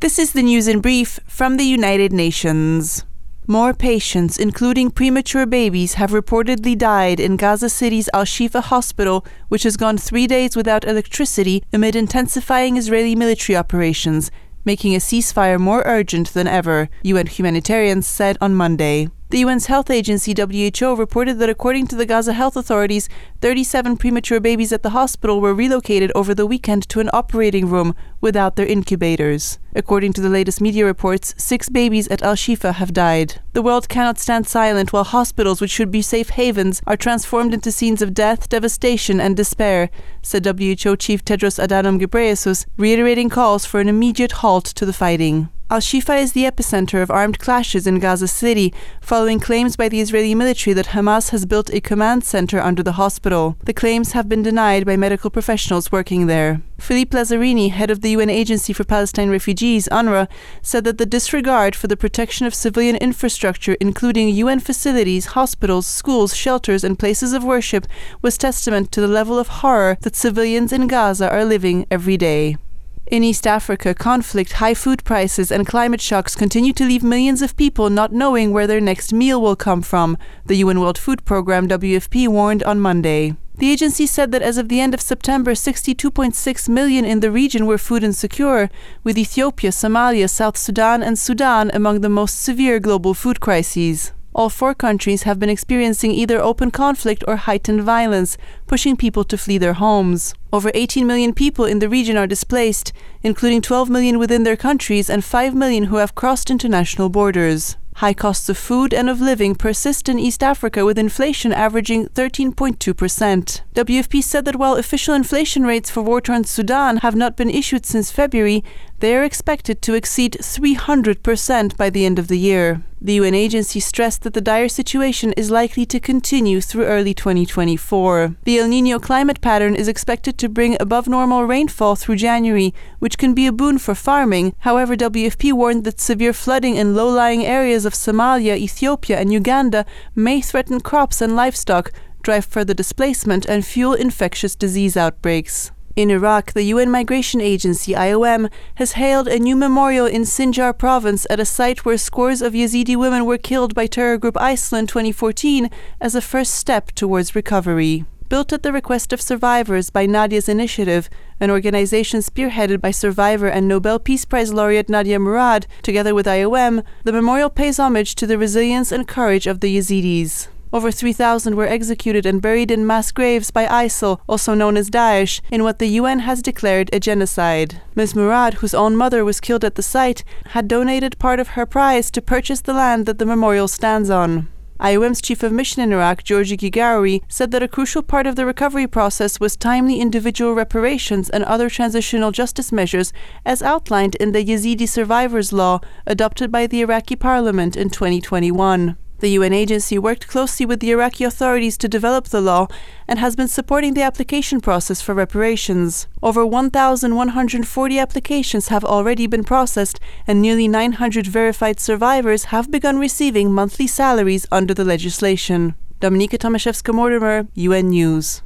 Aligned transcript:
This 0.00 0.18
is 0.18 0.32
the 0.32 0.42
news 0.42 0.66
in 0.66 0.80
brief 0.80 1.20
from 1.26 1.58
the 1.58 1.64
United 1.64 2.10
Nations. 2.10 3.04
More 3.46 3.74
patients, 3.74 4.38
including 4.38 4.90
premature 4.90 5.44
babies, 5.44 5.94
have 6.00 6.12
reportedly 6.12 6.74
died 6.78 7.20
in 7.20 7.36
Gaza 7.36 7.68
City's 7.68 8.08
Al 8.14 8.24
Shifa 8.24 8.62
hospital, 8.62 9.26
which 9.50 9.64
has 9.64 9.76
gone 9.76 9.98
three 9.98 10.26
days 10.26 10.56
without 10.56 10.86
electricity 10.86 11.62
amid 11.70 11.94
intensifying 11.94 12.78
Israeli 12.78 13.14
military 13.14 13.58
operations, 13.58 14.30
making 14.64 14.94
a 14.94 15.00
ceasefire 15.00 15.60
more 15.60 15.82
urgent 15.84 16.32
than 16.32 16.48
ever, 16.48 16.88
UN 17.02 17.26
humanitarians 17.26 18.06
said 18.06 18.38
on 18.40 18.54
Monday. 18.54 19.10
The 19.30 19.44
UN's 19.44 19.66
health 19.66 19.90
agency 19.90 20.34
WHO 20.36 20.96
reported 20.96 21.38
that 21.38 21.48
according 21.48 21.86
to 21.86 21.94
the 21.94 22.04
Gaza 22.04 22.32
health 22.32 22.56
authorities, 22.56 23.08
37 23.40 23.96
premature 23.96 24.40
babies 24.40 24.72
at 24.72 24.82
the 24.82 24.90
hospital 24.90 25.40
were 25.40 25.54
relocated 25.54 26.10
over 26.16 26.34
the 26.34 26.46
weekend 26.46 26.88
to 26.88 26.98
an 26.98 27.08
operating 27.12 27.70
room 27.70 27.94
without 28.20 28.56
their 28.56 28.66
incubators. 28.66 29.60
According 29.72 30.14
to 30.14 30.20
the 30.20 30.28
latest 30.28 30.60
media 30.60 30.84
reports, 30.84 31.32
six 31.38 31.68
babies 31.68 32.08
at 32.08 32.22
Al 32.22 32.34
Shifa 32.34 32.74
have 32.74 32.92
died. 32.92 33.40
The 33.52 33.62
world 33.62 33.88
cannot 33.88 34.18
stand 34.18 34.48
silent 34.48 34.92
while 34.92 35.04
hospitals, 35.04 35.60
which 35.60 35.70
should 35.70 35.92
be 35.92 36.02
safe 36.02 36.30
havens, 36.30 36.82
are 36.88 36.96
transformed 36.96 37.54
into 37.54 37.70
scenes 37.70 38.02
of 38.02 38.12
death, 38.12 38.48
devastation, 38.48 39.20
and 39.20 39.36
despair, 39.36 39.90
said 40.22 40.44
WHO 40.44 40.96
Chief 40.96 41.24
Tedros 41.24 41.64
Adhanom 41.64 42.00
Ghebreyesus, 42.00 42.66
reiterating 42.76 43.28
calls 43.28 43.64
for 43.64 43.78
an 43.78 43.88
immediate 43.88 44.32
halt 44.42 44.64
to 44.64 44.84
the 44.84 44.92
fighting. 44.92 45.50
Al 45.72 45.78
Shifa 45.78 46.20
is 46.20 46.32
the 46.32 46.46
epicenter 46.46 47.00
of 47.00 47.12
armed 47.12 47.38
clashes 47.38 47.86
in 47.86 48.00
Gaza 48.00 48.26
City, 48.26 48.74
following 49.00 49.38
claims 49.38 49.76
by 49.76 49.88
the 49.88 50.00
Israeli 50.00 50.34
military 50.34 50.74
that 50.74 50.88
Hamas 50.88 51.30
has 51.30 51.46
built 51.46 51.72
a 51.72 51.80
command 51.80 52.24
center 52.24 52.58
under 52.58 52.82
the 52.82 52.98
hospital. 52.98 53.56
The 53.62 53.72
claims 53.72 54.10
have 54.10 54.28
been 54.28 54.42
denied 54.42 54.84
by 54.84 54.96
medical 54.96 55.30
professionals 55.30 55.92
working 55.92 56.26
there. 56.26 56.60
Philippe 56.80 57.16
Lazzarini, 57.16 57.70
head 57.70 57.88
of 57.88 58.00
the 58.00 58.10
UN 58.10 58.30
Agency 58.30 58.72
for 58.72 58.82
Palestine 58.82 59.30
Refugees, 59.30 59.88
UNRWA, 59.92 60.26
said 60.60 60.82
that 60.82 60.98
the 60.98 61.06
disregard 61.06 61.76
for 61.76 61.86
the 61.86 61.96
protection 61.96 62.48
of 62.48 62.54
civilian 62.54 62.96
infrastructure, 62.96 63.76
including 63.80 64.28
UN 64.30 64.58
facilities, 64.58 65.38
hospitals, 65.38 65.86
schools, 65.86 66.34
shelters, 66.34 66.82
and 66.82 66.98
places 66.98 67.32
of 67.32 67.44
worship, 67.44 67.86
was 68.22 68.36
testament 68.36 68.90
to 68.90 69.00
the 69.00 69.06
level 69.06 69.38
of 69.38 69.60
horror 69.62 69.98
that 70.00 70.16
civilians 70.16 70.72
in 70.72 70.88
Gaza 70.88 71.30
are 71.30 71.44
living 71.44 71.86
every 71.92 72.16
day. 72.16 72.56
In 73.06 73.24
East 73.24 73.46
Africa, 73.46 73.92
conflict, 73.92 74.52
high 74.52 74.74
food 74.74 75.02
prices, 75.02 75.50
and 75.50 75.66
climate 75.66 76.00
shocks 76.00 76.36
continue 76.36 76.72
to 76.74 76.84
leave 76.84 77.02
millions 77.02 77.42
of 77.42 77.56
people 77.56 77.90
not 77.90 78.12
knowing 78.12 78.52
where 78.52 78.68
their 78.68 78.80
next 78.80 79.12
meal 79.12 79.42
will 79.42 79.56
come 79.56 79.82
from, 79.82 80.16
the 80.46 80.56
UN 80.56 80.78
World 80.78 80.96
Food 80.96 81.24
Programme 81.24 81.66
WFP 81.66 82.28
warned 82.28 82.62
on 82.62 82.78
Monday. 82.78 83.34
The 83.56 83.72
agency 83.72 84.06
said 84.06 84.30
that 84.32 84.42
as 84.42 84.58
of 84.58 84.68
the 84.68 84.80
end 84.80 84.94
of 84.94 85.00
September, 85.00 85.52
62.6 85.52 86.68
million 86.68 87.04
in 87.04 87.18
the 87.18 87.32
region 87.32 87.66
were 87.66 87.78
food 87.78 88.04
insecure, 88.04 88.70
with 89.02 89.18
Ethiopia, 89.18 89.70
Somalia, 89.70 90.30
South 90.30 90.56
Sudan, 90.56 91.02
and 91.02 91.18
Sudan 91.18 91.70
among 91.74 92.00
the 92.00 92.08
most 92.08 92.40
severe 92.40 92.78
global 92.78 93.12
food 93.12 93.40
crises. 93.40 94.12
All 94.32 94.48
four 94.48 94.74
countries 94.74 95.24
have 95.24 95.40
been 95.40 95.50
experiencing 95.50 96.12
either 96.12 96.40
open 96.40 96.70
conflict 96.70 97.24
or 97.26 97.36
heightened 97.36 97.82
violence, 97.82 98.38
pushing 98.68 98.96
people 98.96 99.24
to 99.24 99.36
flee 99.36 99.58
their 99.58 99.74
homes. 99.74 100.34
Over 100.52 100.70
18 100.72 101.06
million 101.06 101.34
people 101.34 101.64
in 101.64 101.80
the 101.80 101.88
region 101.88 102.16
are 102.16 102.28
displaced, 102.28 102.92
including 103.22 103.60
12 103.60 103.90
million 103.90 104.18
within 104.18 104.44
their 104.44 104.56
countries 104.56 105.10
and 105.10 105.24
5 105.24 105.54
million 105.54 105.84
who 105.84 105.96
have 105.96 106.14
crossed 106.14 106.50
international 106.50 107.08
borders. 107.08 107.76
High 107.96 108.14
costs 108.14 108.48
of 108.48 108.56
food 108.56 108.94
and 108.94 109.10
of 109.10 109.20
living 109.20 109.54
persist 109.54 110.08
in 110.08 110.18
East 110.18 110.42
Africa 110.42 110.86
with 110.86 110.96
inflation 110.96 111.52
averaging 111.52 112.06
13.2%. 112.06 113.60
WFP 113.74 114.22
said 114.22 114.44
that 114.46 114.56
while 114.56 114.76
official 114.76 115.12
inflation 115.12 115.64
rates 115.64 115.90
for 115.90 116.00
war 116.02 116.20
torn 116.20 116.44
Sudan 116.44 116.98
have 116.98 117.14
not 117.14 117.36
been 117.36 117.50
issued 117.50 117.84
since 117.84 118.10
February, 118.10 118.64
they 119.00 119.16
are 119.16 119.24
expected 119.24 119.82
to 119.82 119.94
exceed 119.94 120.36
300% 120.40 121.76
by 121.76 121.90
the 121.90 122.06
end 122.06 122.18
of 122.18 122.28
the 122.28 122.38
year. 122.38 122.82
The 123.02 123.14
UN 123.14 123.34
agency 123.34 123.80
stressed 123.80 124.22
that 124.22 124.34
the 124.34 124.42
dire 124.42 124.68
situation 124.68 125.32
is 125.32 125.50
likely 125.50 125.86
to 125.86 125.98
continue 125.98 126.60
through 126.60 126.84
early 126.84 127.14
2024. 127.14 128.36
The 128.44 128.58
El 128.58 128.68
Nino 128.68 128.98
climate 128.98 129.40
pattern 129.40 129.74
is 129.74 129.88
expected 129.88 130.36
to 130.36 130.50
bring 130.50 130.76
above 130.78 131.08
normal 131.08 131.44
rainfall 131.44 131.96
through 131.96 132.16
January, 132.16 132.74
which 132.98 133.16
can 133.16 133.32
be 133.32 133.46
a 133.46 133.52
boon 133.52 133.78
for 133.78 133.94
farming. 133.94 134.54
However, 134.58 134.96
WFP 134.96 135.54
warned 135.54 135.84
that 135.84 135.98
severe 135.98 136.34
flooding 136.34 136.76
in 136.76 136.94
low 136.94 137.08
lying 137.08 137.46
areas 137.46 137.86
of 137.86 137.94
Somalia, 137.94 138.58
Ethiopia, 138.58 139.18
and 139.18 139.32
Uganda 139.32 139.86
may 140.14 140.42
threaten 140.42 140.78
crops 140.78 141.22
and 141.22 141.34
livestock, 141.34 141.90
drive 142.20 142.44
further 142.44 142.74
displacement, 142.74 143.46
and 143.46 143.64
fuel 143.64 143.94
infectious 143.94 144.54
disease 144.54 144.94
outbreaks. 144.94 145.72
In 146.00 146.10
Iraq, 146.10 146.54
the 146.54 146.62
UN 146.62 146.90
Migration 146.90 147.42
Agency 147.42 147.92
IOM 147.92 148.50
has 148.76 148.92
hailed 148.92 149.28
a 149.28 149.38
new 149.38 149.54
memorial 149.54 150.06
in 150.06 150.22
Sinjar 150.22 150.72
province 150.72 151.26
at 151.28 151.38
a 151.38 151.44
site 151.44 151.84
where 151.84 151.98
scores 151.98 152.40
of 152.40 152.54
Yazidi 152.54 152.96
women 152.96 153.26
were 153.26 153.36
killed 153.36 153.74
by 153.74 153.86
terror 153.86 154.16
group 154.16 154.34
ISIL 154.36 154.78
in 154.78 154.86
2014 154.86 155.68
as 156.00 156.14
a 156.14 156.22
first 156.22 156.54
step 156.54 156.92
towards 156.92 157.34
recovery. 157.34 158.06
Built 158.30 158.50
at 158.50 158.62
the 158.62 158.72
request 158.72 159.12
of 159.12 159.20
survivors 159.20 159.90
by 159.90 160.06
Nadia's 160.06 160.48
Initiative, 160.48 161.10
an 161.38 161.50
organization 161.50 162.20
spearheaded 162.20 162.80
by 162.80 162.92
survivor 162.92 163.48
and 163.48 163.68
Nobel 163.68 163.98
Peace 163.98 164.24
Prize 164.24 164.54
laureate 164.54 164.88
Nadia 164.88 165.18
Murad, 165.18 165.66
together 165.82 166.14
with 166.14 166.24
IOM, 166.24 166.82
the 167.04 167.12
memorial 167.12 167.50
pays 167.50 167.78
homage 167.78 168.14
to 168.14 168.26
the 168.26 168.38
resilience 168.38 168.90
and 168.90 169.06
courage 169.06 169.46
of 169.46 169.60
the 169.60 169.76
Yazidis. 169.76 170.48
Over 170.72 170.92
3,000 170.92 171.56
were 171.56 171.66
executed 171.66 172.24
and 172.24 172.40
buried 172.40 172.70
in 172.70 172.86
mass 172.86 173.10
graves 173.10 173.50
by 173.50 173.66
ISIL, 173.66 174.20
also 174.28 174.54
known 174.54 174.76
as 174.76 174.88
Daesh, 174.88 175.40
in 175.50 175.64
what 175.64 175.80
the 175.80 175.88
UN 175.98 176.20
has 176.20 176.42
declared 176.42 176.90
a 176.92 177.00
genocide. 177.00 177.82
Ms. 177.96 178.14
Murad, 178.14 178.54
whose 178.54 178.72
own 178.72 178.94
mother 178.94 179.24
was 179.24 179.40
killed 179.40 179.64
at 179.64 179.74
the 179.74 179.82
site, 179.82 180.22
had 180.50 180.68
donated 180.68 181.18
part 181.18 181.40
of 181.40 181.48
her 181.48 181.66
prize 181.66 182.08
to 182.12 182.22
purchase 182.22 182.60
the 182.60 182.72
land 182.72 183.04
that 183.06 183.18
the 183.18 183.26
memorial 183.26 183.66
stands 183.66 184.10
on. 184.10 184.46
IOM's 184.78 185.20
chief 185.20 185.42
of 185.42 185.50
mission 185.50 185.82
in 185.82 185.92
Iraq, 185.92 186.22
Giorgi 186.22 186.56
Gigauri, 186.56 187.20
said 187.28 187.50
that 187.50 187.64
a 187.64 187.68
crucial 187.68 188.02
part 188.02 188.28
of 188.28 188.36
the 188.36 188.46
recovery 188.46 188.86
process 188.86 189.40
was 189.40 189.56
timely 189.56 190.00
individual 190.00 190.54
reparations 190.54 191.28
and 191.28 191.42
other 191.44 191.68
transitional 191.68 192.30
justice 192.30 192.70
measures 192.70 193.12
as 193.44 193.60
outlined 193.60 194.14
in 194.14 194.30
the 194.30 194.44
Yazidi 194.44 194.88
Survivors 194.88 195.52
Law 195.52 195.80
adopted 196.06 196.52
by 196.52 196.68
the 196.68 196.80
Iraqi 196.80 197.16
parliament 197.16 197.76
in 197.76 197.90
2021. 197.90 198.96
The 199.20 199.28
UN 199.38 199.52
agency 199.52 199.98
worked 199.98 200.28
closely 200.28 200.64
with 200.64 200.80
the 200.80 200.90
Iraqi 200.92 201.24
authorities 201.24 201.76
to 201.78 201.88
develop 201.88 202.28
the 202.28 202.40
law 202.40 202.68
and 203.06 203.18
has 203.18 203.36
been 203.36 203.48
supporting 203.48 203.92
the 203.92 204.02
application 204.02 204.62
process 204.62 205.02
for 205.02 205.14
reparations. 205.14 206.06
Over 206.22 206.46
1,140 206.46 207.98
applications 207.98 208.68
have 208.68 208.84
already 208.84 209.26
been 209.26 209.44
processed, 209.44 210.00
and 210.26 210.40
nearly 210.40 210.68
900 210.68 211.26
verified 211.26 211.78
survivors 211.80 212.44
have 212.44 212.70
begun 212.70 212.98
receiving 212.98 213.52
monthly 213.52 213.86
salaries 213.86 214.46
under 214.50 214.72
the 214.72 214.84
legislation. 214.86 215.74
Dominika 216.00 216.38
Tomaszewska 216.38 216.94
Mortimer, 216.94 217.46
UN 217.54 217.90
News. 217.90 218.42